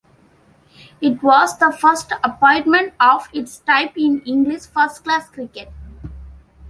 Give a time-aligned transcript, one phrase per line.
[0.99, 5.69] It was the first appointment of its type in English first class cricket.